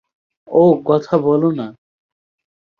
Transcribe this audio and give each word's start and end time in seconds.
ও 0.47 0.63
কথা 0.85 1.15
বোলো 1.17 1.49
না। 1.51 1.67